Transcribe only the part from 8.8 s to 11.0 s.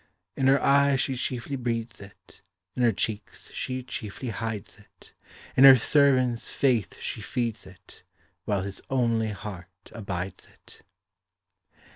only heart abides it.